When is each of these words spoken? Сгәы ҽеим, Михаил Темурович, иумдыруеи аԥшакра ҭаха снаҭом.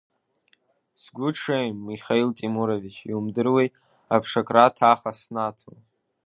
Сгәы 1.01 1.29
ҽеим, 1.39 1.77
Михаил 1.89 2.29
Темурович, 2.37 2.97
иумдыруеи 3.11 3.67
аԥшакра 4.15 4.75
ҭаха 4.75 5.11
снаҭом. 5.19 5.79